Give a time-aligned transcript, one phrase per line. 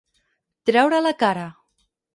[0.69, 1.47] Treure la cara.